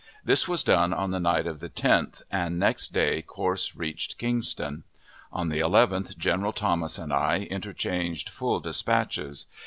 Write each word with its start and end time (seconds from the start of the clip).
This 0.25 0.47
was 0.47 0.63
done 0.63 0.93
on 0.93 1.11
the 1.11 1.19
night 1.19 1.45
of 1.45 1.59
the 1.59 1.69
10th, 1.69 2.23
and 2.31 2.57
next 2.57 2.87
day 2.91 3.21
Corse 3.21 3.75
reached 3.75 4.17
Kingston. 4.17 4.83
On 5.31 5.49
the 5.49 5.59
11th 5.59 6.17
General 6.17 6.53
Thomas 6.53 6.97
and 6.97 7.13
I 7.13 7.41
interchanged 7.51 8.27
full 8.27 8.59
dispatches. 8.59 9.45